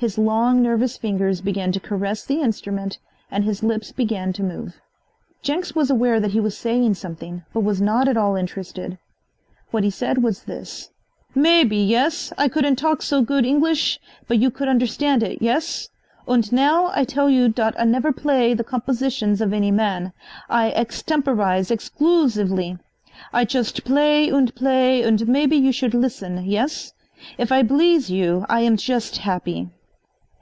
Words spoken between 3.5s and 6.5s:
lips began to move. Jenks was aware that he